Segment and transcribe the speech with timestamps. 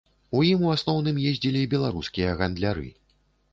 [0.37, 2.89] У ім у асноўным ездзілі беларускія гандляры.